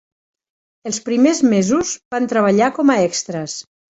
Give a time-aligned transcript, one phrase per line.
[0.91, 3.59] Els primers mesos van treballar com a extres.